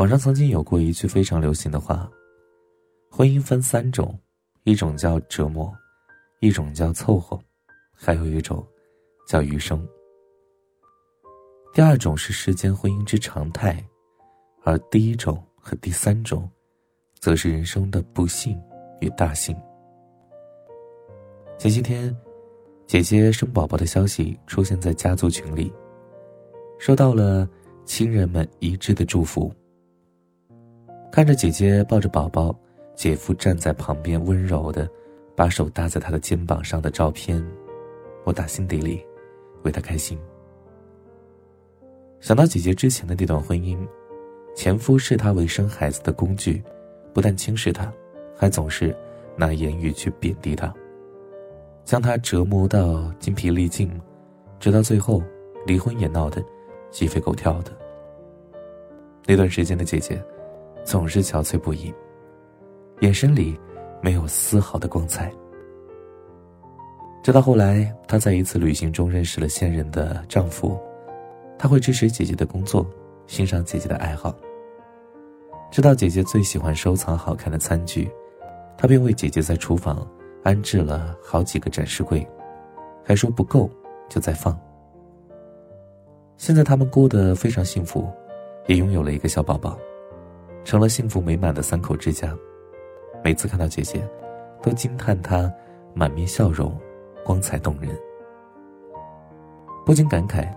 [0.00, 2.10] 网上曾经有过一句非常流行的话：
[3.10, 4.18] 婚姻分三种，
[4.64, 5.70] 一种叫折磨，
[6.40, 7.38] 一种叫凑合，
[7.92, 8.66] 还有一种
[9.28, 9.86] 叫余生。
[11.74, 13.86] 第二种是世间婚姻之常态，
[14.62, 16.50] 而第一种和第三种，
[17.18, 18.58] 则是人生的不幸
[19.02, 19.54] 与大幸。
[21.58, 22.16] 前些天，
[22.86, 25.70] 姐姐生宝宝的消息出现在家族群里，
[26.78, 27.46] 收到了
[27.84, 29.54] 亲人们一致的祝福。
[31.12, 32.54] 看着姐姐抱着宝宝，
[32.94, 34.88] 姐夫站在旁边温柔的
[35.34, 37.44] 把手搭在她的肩膀上的照片，
[38.22, 39.04] 我打心底里
[39.64, 40.16] 为她开心。
[42.20, 43.76] 想到姐姐之前的那段婚姻，
[44.54, 46.62] 前夫视她为生孩子的工具，
[47.12, 47.92] 不但轻视她，
[48.36, 48.96] 还总是
[49.34, 50.72] 拿言语去贬低她，
[51.84, 53.90] 将她折磨到精疲力尽，
[54.60, 55.20] 直到最后
[55.66, 56.40] 离婚也闹得
[56.92, 57.72] 鸡飞狗跳的。
[59.26, 60.22] 那段时间的姐姐。
[60.84, 61.92] 总是憔悴不已，
[63.00, 63.58] 眼神里
[64.02, 65.32] 没有丝毫的光彩。
[67.22, 70.78] 直到后来，她在一次旅行中认识了现任的丈夫，
[71.58, 72.86] 他会支持姐姐的工作，
[73.26, 74.34] 欣赏姐姐的爱好。
[75.70, 78.10] 知道姐姐最喜欢收藏好看的餐具，
[78.76, 80.04] 他便为姐姐在厨房
[80.42, 82.26] 安置了好几个展示柜，
[83.04, 83.70] 还说不够
[84.08, 84.58] 就再放。
[86.38, 88.10] 现在他们过得非常幸福，
[88.66, 89.78] 也拥有了一个小宝宝。
[90.64, 92.36] 成了幸福美满的三口之家。
[93.22, 94.02] 每次看到姐姐，
[94.62, 95.52] 都惊叹她
[95.94, 96.78] 满面笑容，
[97.24, 97.90] 光彩动人。
[99.84, 100.48] 不禁感慨，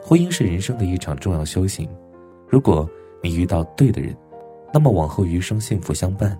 [0.00, 1.88] 婚姻是人生的一场重要修行。
[2.48, 2.88] 如果
[3.22, 4.16] 你遇到对的人，
[4.72, 6.30] 那么往后余生幸福相伴；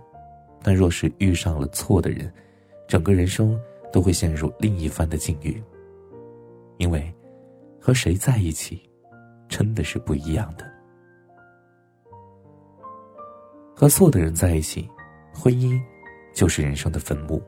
[0.63, 2.33] 但若是遇上了错的人，
[2.89, 3.59] 整个人生
[3.93, 5.63] 都会陷入另一番的境遇。
[6.79, 7.13] 因为，
[7.79, 8.83] 和谁在一起，
[9.49, 10.72] 真的是不一样的。
[13.83, 14.89] 和错的人在一起，
[15.35, 15.77] 婚姻
[16.33, 17.43] 就是人生的坟墓。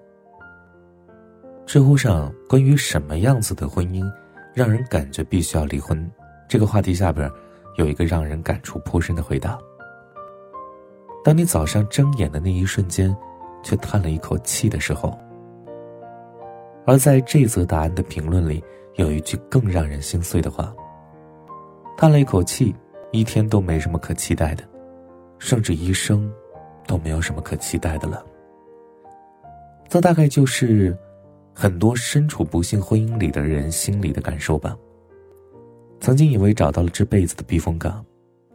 [1.64, 4.04] 知乎上关于什么样子的婚姻
[4.52, 6.10] 让人感觉必须要离婚
[6.48, 7.30] 这个话题下边，
[7.76, 9.56] 有一个让人感触颇深的回答：
[11.22, 13.16] 当你早上睁眼的那一瞬间，
[13.62, 15.16] 却叹了一口气的时候。
[16.84, 18.60] 而在这则答案的评论里，
[18.94, 20.74] 有一句更让人心碎的话：
[21.96, 22.74] 叹了一口气，
[23.12, 24.64] 一天都没什么可期待的。
[25.44, 26.32] 甚至一生
[26.86, 28.24] 都没有什么可期待的了。
[29.90, 30.96] 这大概就是
[31.52, 34.74] 很多身处不幸婚姻里的人心里的感受吧。
[36.00, 38.02] 曾经以为找到了这辈子的避风港，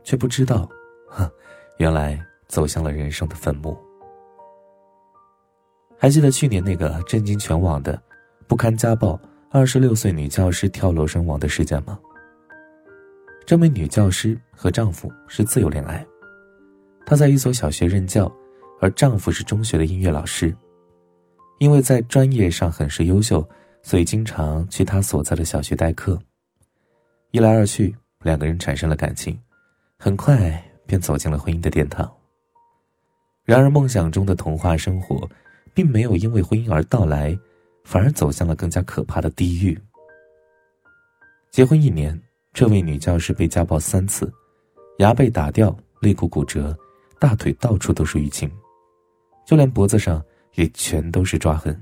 [0.03, 0.67] 却不知道，
[1.07, 1.29] 哼，
[1.77, 3.77] 原来走向了人生的坟墓。
[5.95, 8.01] 还记得去年那个震惊全网的
[8.47, 9.19] 不堪家暴、
[9.51, 11.99] 二十六岁女教师跳楼身亡的事件吗？
[13.45, 16.03] 这名女教师和丈夫是自由恋爱。
[17.09, 18.31] 她在一所小学任教，
[18.79, 20.55] 而丈夫是中学的音乐老师。
[21.57, 23.43] 因为在专业上很是优秀，
[23.81, 26.19] 所以经常去她所在的小学代课。
[27.31, 29.35] 一来二去，两个人产生了感情，
[29.97, 32.07] 很快便走进了婚姻的殿堂。
[33.43, 35.27] 然而，梦想中的童话生活，
[35.73, 37.35] 并没有因为婚姻而到来，
[37.85, 39.75] 反而走向了更加可怕的地狱。
[41.49, 42.21] 结婚一年，
[42.53, 44.31] 这位女教师被家暴三次，
[44.99, 46.77] 牙被打掉，肋骨骨折。
[47.19, 48.49] 大腿到处都是淤青，
[49.45, 50.23] 就连脖子上
[50.55, 51.77] 也全都是抓痕。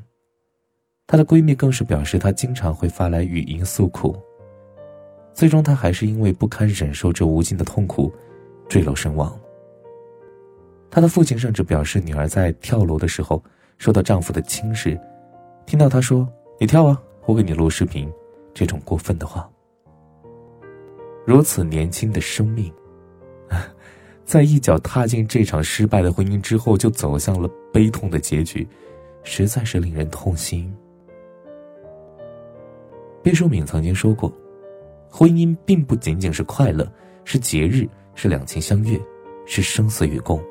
[1.05, 4.17] 她的闺蜜更是表示，她经常会发来语音诉苦。
[5.33, 8.11] 最终，她还是因为不堪忍受这无尽的痛苦，
[8.67, 9.39] 坠楼身亡。
[10.89, 13.41] 她的父亲甚至表示，女儿在跳楼的时候
[13.77, 14.99] 受到丈夫的轻视，
[15.65, 16.27] 听到她说
[16.59, 18.11] “你跳啊，我给你录视频”
[18.55, 19.47] 这种过分的话。
[21.25, 22.73] 如此年轻的生命。
[24.27, 28.67] 在一脚踏进这场失败的婚姻之后，就走向了悲痛的结局，
[29.23, 30.69] 实在是令人痛心。
[33.23, 34.29] 毕淑敏曾经说过
[35.09, 36.85] ：“婚姻并不仅仅是快乐，
[37.23, 38.99] 是节日，是两情相悦，
[39.45, 40.43] 是生死与共，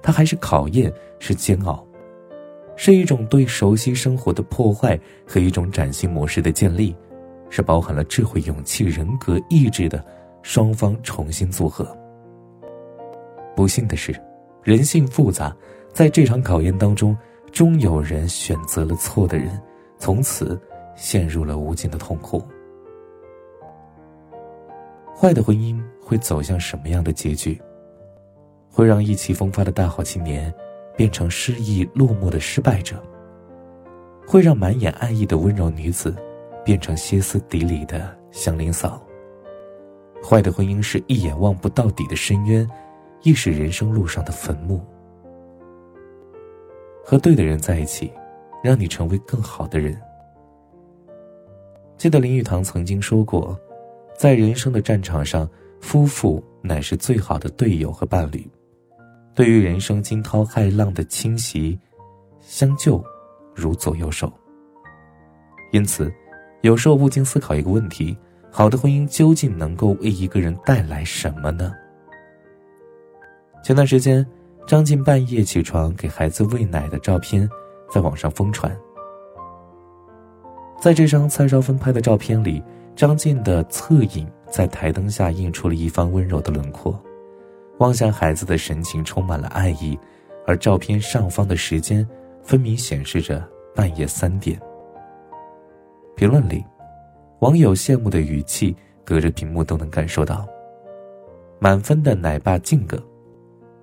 [0.00, 1.84] 它还是考验，是煎熬，
[2.76, 4.96] 是一种对熟悉生活的破坏
[5.26, 6.94] 和一种崭新模式的建立，
[7.50, 10.04] 是包含了智慧、勇气、人格、意志的
[10.42, 11.84] 双方重新组合。”
[13.56, 14.14] 不幸的是，
[14.62, 15.56] 人性复杂，
[15.94, 17.16] 在这场考验当中，
[17.50, 19.58] 终有人选择了错的人，
[19.98, 20.60] 从此
[20.94, 22.44] 陷入了无尽的痛苦。
[25.16, 27.58] 坏的婚姻会走向什么样的结局？
[28.70, 30.52] 会让意气风发的大好青年
[30.94, 33.02] 变成失意落寞的失败者？
[34.26, 36.14] 会让满眼爱意的温柔女子
[36.62, 39.02] 变成歇斯底里的祥林嫂？
[40.22, 42.68] 坏的婚姻是一眼望不到底的深渊。
[43.22, 44.80] 亦是人生路上的坟墓。
[47.04, 48.12] 和对的人在一起，
[48.62, 49.96] 让你成为更好的人。
[51.96, 53.58] 记得林语堂曾经说过，
[54.16, 55.48] 在人生的战场上，
[55.80, 58.44] 夫妇乃是最好的队友和伴侣。
[59.34, 61.78] 对于人生惊涛骇浪的侵袭，
[62.40, 63.02] 相救
[63.54, 64.32] 如左右手。
[65.72, 66.12] 因此，
[66.62, 68.16] 有时候不禁思考一个问题：
[68.50, 71.72] 好的婚姻究竟能够为一个人带来什么呢？
[73.66, 74.24] 前段时间，
[74.64, 77.50] 张晋半夜起床给孩子喂奶的照片
[77.90, 78.70] 在网上疯传。
[80.80, 82.62] 在这张蔡少芬拍的照片里，
[82.94, 86.96] 张晋的侧影在台灯下映出了一方温柔的轮廓。
[87.78, 89.98] 望向孩子的神情充满了爱意，
[90.46, 92.08] 而照片上方的时间
[92.44, 94.56] 分明显示着半夜三点。
[96.14, 96.64] 评论里，
[97.40, 100.46] 网友羡慕的语气隔着屏幕都能感受到。
[101.58, 102.96] 满分的奶爸静哥，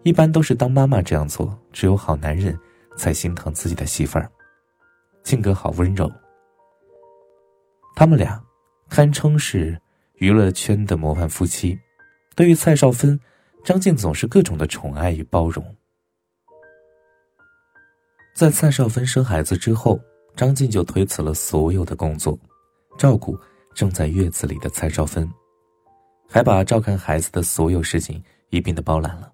[0.03, 2.57] 一般都是当妈妈这样做，只有好男人
[2.97, 4.29] 才心疼自己的媳妇儿。
[5.23, 6.11] 性格好温柔，
[7.95, 8.41] 他们俩
[8.89, 9.79] 堪称是
[10.15, 11.77] 娱乐圈的模范夫妻。
[12.35, 13.19] 对于蔡少芬。
[13.63, 15.63] 张晋总是各种的宠爱与包容。
[18.35, 19.97] 在蔡少芬生孩子之后，
[20.35, 22.37] 张晋就推辞了所有的工作，
[22.97, 23.39] 照顾
[23.73, 25.25] 正在月子里的蔡少芬，
[26.27, 29.32] 还把照看孩子的所有事情一并的包揽了。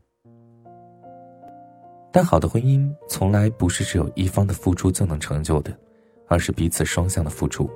[2.11, 5.77] 但好的婚姻从来不是只有一方的付出就能成就的，
[6.27, 7.69] 而是彼此双向的付出。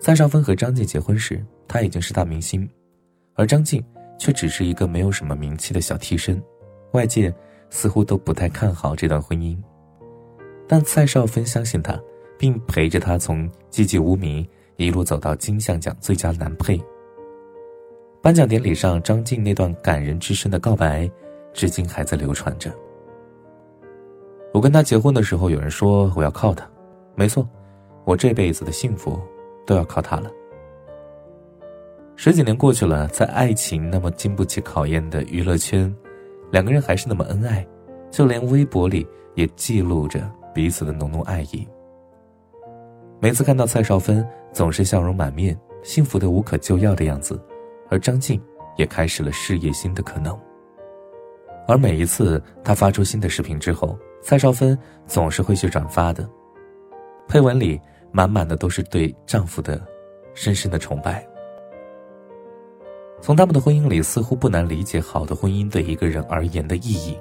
[0.00, 2.68] 蔡少芬和张晋结婚时，他已经是大明星，
[3.34, 3.84] 而张晋。
[4.16, 6.40] 却只是一个没有什么名气的小替身，
[6.92, 7.34] 外界
[7.68, 9.58] 似乎都不太看好这段婚姻。
[10.68, 12.00] 但蔡少芬相信他，
[12.38, 14.46] 并陪着他从寂寂无名
[14.76, 16.80] 一路走到金像奖最佳男配。
[18.22, 21.10] 颁奖典礼上，张晋那段感人至深的告白，
[21.54, 22.70] 至今还在流传着。
[24.52, 26.68] 我跟他结婚的时候，有人说我要靠他，
[27.14, 27.48] 没错，
[28.04, 29.18] 我这辈子的幸福
[29.64, 30.30] 都要靠他了。
[32.16, 35.92] 十几年过去了，在爱情那么经不起考验的娱乐圈，
[36.52, 37.66] 两个人还是那么恩爱，
[38.10, 40.20] 就连微博里也记录着
[40.54, 41.66] 彼此的浓浓爱意。
[43.20, 47.40] 每次看到蔡少芬总是笑容满面、幸福的无可救药的样子，
[47.90, 48.40] 而张晋
[48.76, 50.38] 也开始了事业新的可能。
[51.66, 56.28] 而每一次他发出新的视频之后，蔡少芬总是会去转发的，
[57.26, 57.80] 配文里
[58.12, 59.80] 满满的都是对丈夫的
[60.34, 61.26] 深深的崇拜。
[63.20, 67.18] 从他们的婚姻里，似乎不难理解好的婚姻对一个人而言的意义，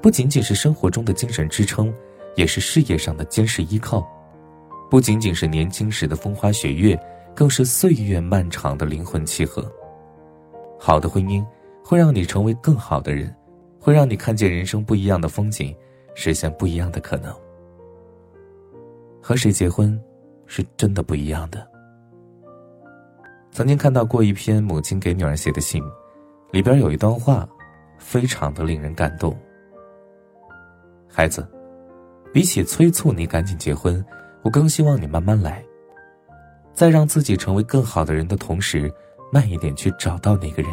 [0.00, 1.92] 不仅仅是生活中的精神支撑，
[2.36, 4.00] 也是事业上的坚实依靠；
[4.90, 6.98] 不仅仅是年轻时的风花雪月，
[7.34, 9.70] 更是岁月漫长的灵魂契合。
[10.78, 11.44] 好的婚姻
[11.84, 13.34] 会让你成为更好的人，
[13.80, 15.74] 会让你看见人生不一样的风景，
[16.14, 17.34] 实现不一样的可能。
[19.22, 19.98] 和谁结婚，
[20.46, 21.66] 是真的不一样的。
[23.50, 25.82] 曾经看到过一篇母亲给女儿写的信，
[26.52, 27.48] 里边有一段话，
[27.98, 29.36] 非常的令人感动。
[31.08, 31.46] 孩子，
[32.32, 34.04] 比起催促你赶紧结婚，
[34.42, 35.64] 我更希望你慢慢来，
[36.72, 38.92] 在让自己成为更好的人的同时，
[39.32, 40.70] 慢一点去找到那个人，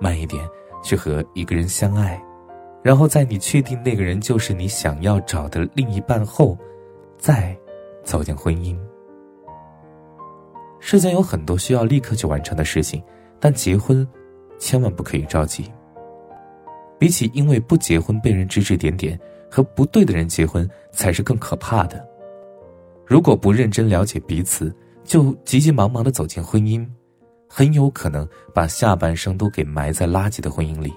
[0.00, 0.46] 慢一点
[0.82, 2.20] 去和一个人相爱，
[2.82, 6.56] 然后在你确定那个人就是你想要找的另一半后，
[7.18, 7.56] 再
[8.04, 8.78] 走进婚姻。
[10.78, 13.02] 世间有很多需要立刻去完成的事情，
[13.38, 14.06] 但结婚，
[14.58, 15.70] 千万不可以着急。
[16.98, 19.18] 比起因为不结婚被人指指点点，
[19.50, 22.02] 和不对的人结婚才是更可怕的。
[23.06, 26.86] 如果不认真了解彼此，就急急忙忙的走进婚姻，
[27.48, 30.92] 很有可能把下半生都给埋在垃圾的婚姻里，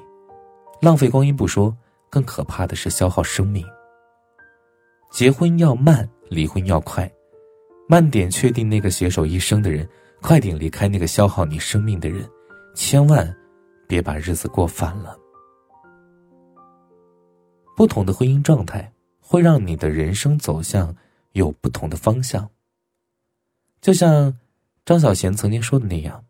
[0.83, 1.73] 浪费光阴不说，
[2.09, 3.65] 更可怕的是消耗生命。
[5.13, 7.09] 结婚要慢，离婚要快。
[7.87, 9.87] 慢点确定那个携手一生的人，
[10.21, 12.29] 快点离开那个消耗你生命的人，
[12.75, 13.33] 千万
[13.87, 15.17] 别把日子过反了。
[17.77, 20.93] 不同的婚姻状态会让你的人生走向
[21.31, 22.49] 有不同的方向。
[23.79, 24.37] 就像
[24.83, 26.21] 张小娴曾经说的那样：“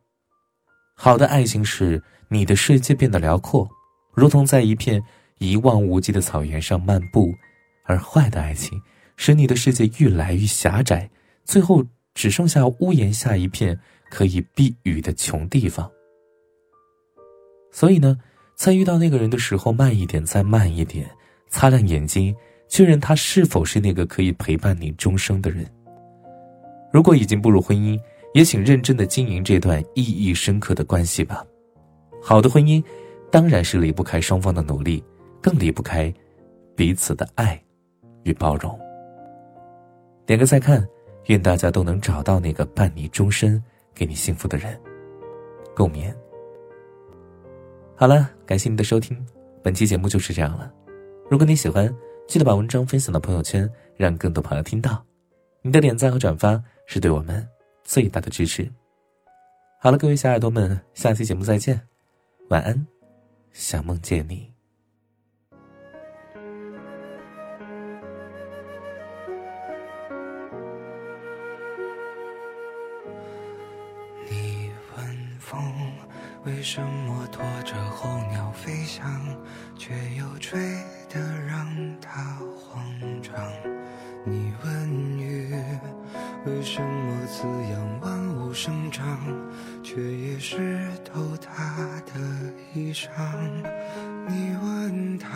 [0.93, 3.67] 好的爱情是你的世界变得辽阔，
[4.13, 5.03] 如同在一片
[5.39, 7.31] 一望无际的草原上漫步；
[7.83, 8.81] 而坏的爱情
[9.17, 11.09] 使你的世界越来越狭窄。”
[11.45, 13.77] 最后只剩下屋檐下一片
[14.09, 15.91] 可以避雨的穷地方。
[17.69, 18.17] 所以呢，
[18.55, 21.09] 在遇到那个人的时候，慢一点，再慢一点，
[21.49, 22.33] 擦亮眼睛，
[22.69, 25.69] 确认他是否是那个可以陪伴你终生的人。
[26.93, 27.99] 如果已经步入婚姻，
[28.33, 31.43] 也请认真的经营这段意义深刻的关系吧。
[32.21, 32.81] 好的婚姻，
[33.33, 35.03] 当然是离不开双方的努力，
[35.41, 36.13] 更离不开
[36.75, 37.59] 彼此的爱
[38.21, 38.79] 与包容。
[40.23, 40.87] 点个再看，
[41.25, 43.59] 愿大家都能找到那个伴你终身、
[43.91, 44.79] 给你幸福的人。
[45.75, 46.13] 共勉。
[47.95, 49.17] 好了，感谢您的收听，
[49.63, 50.71] 本期节目就是这样了。
[51.27, 51.91] 如果你喜欢，
[52.27, 55.03] 记得把文章分享到朋友圈，让更多朋友听到。
[55.63, 57.43] 你的点赞和转发是对我们
[57.83, 58.71] 最大的支持。
[59.81, 61.81] 好了，各位小耳朵们，下期节目再见，
[62.49, 62.85] 晚安，
[63.53, 64.51] 想梦见你。
[74.27, 75.61] 你问风
[76.45, 79.23] 为什么拖着候鸟飞翔，
[79.77, 80.59] 却又吹
[81.07, 82.83] 得让它慌
[83.21, 83.33] 张？
[84.25, 85.53] 你问雨
[86.45, 89.19] 为什么滋养万物生长，
[89.93, 92.19] 却也湿透他的
[92.73, 93.07] 衣裳？
[94.27, 95.29] 你问他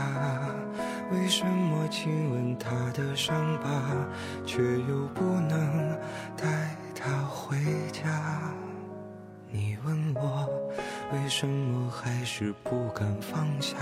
[1.12, 3.70] 为什么亲吻他的伤疤，
[4.48, 5.96] 却又不能
[6.36, 7.56] 带他回
[7.92, 8.42] 家？
[9.52, 10.50] 你问我
[11.14, 13.78] 为什么还是不敢放下，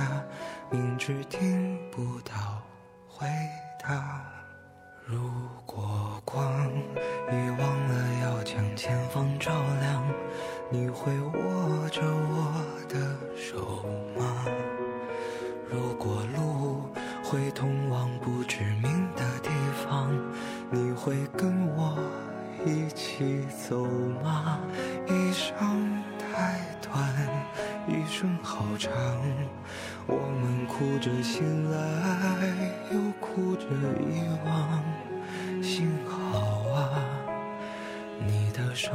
[0.69, 2.61] 明知听不到
[3.07, 3.25] 回
[3.81, 4.25] 答。
[5.05, 5.31] 如
[5.65, 6.43] 果光
[7.31, 10.03] 已忘了要将前方照亮，
[10.71, 12.97] 你会握着我的
[13.35, 13.85] 手
[14.17, 14.45] 吗？
[15.69, 16.81] 如果路
[17.23, 19.49] 会通往不知名的地
[19.83, 20.11] 方，
[20.71, 21.95] 你会跟我
[22.65, 23.85] 一起走
[24.23, 24.59] 吗？
[25.07, 25.55] 一生
[26.17, 27.15] 太短，
[27.87, 28.91] 一生好长，
[30.07, 31.77] 我们哭着醒来，
[32.91, 33.65] 又哭着
[34.01, 34.83] 遗忘。
[35.61, 36.44] 幸好，
[38.55, 38.89] 的手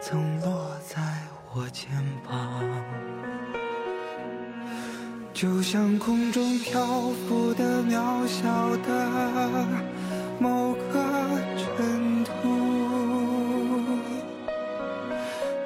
[0.00, 0.96] 曾落在
[1.52, 1.90] 我肩
[2.26, 2.64] 膀，
[5.34, 6.86] 就像空中漂
[7.28, 9.66] 浮的渺小的
[10.40, 11.04] 某个
[11.58, 12.30] 尘土，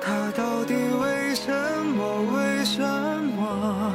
[0.00, 1.52] 它到底为什
[1.94, 2.02] 么？
[2.34, 3.94] 为什么